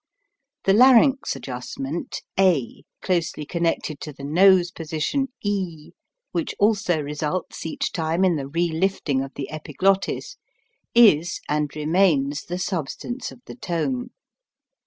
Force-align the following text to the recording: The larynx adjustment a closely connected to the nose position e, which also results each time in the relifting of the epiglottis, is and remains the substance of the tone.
The 0.63 0.73
larynx 0.73 1.35
adjustment 1.35 2.23
a 2.35 2.83
closely 3.03 3.45
connected 3.45 3.99
to 4.01 4.11
the 4.11 4.23
nose 4.23 4.71
position 4.71 5.27
e, 5.43 5.91
which 6.31 6.55
also 6.57 6.99
results 6.99 7.67
each 7.67 7.91
time 7.91 8.25
in 8.25 8.35
the 8.35 8.47
relifting 8.47 9.21
of 9.21 9.31
the 9.35 9.51
epiglottis, 9.51 10.37
is 10.95 11.39
and 11.47 11.69
remains 11.75 12.41
the 12.45 12.57
substance 12.57 13.31
of 13.31 13.41
the 13.45 13.53
tone. 13.53 14.09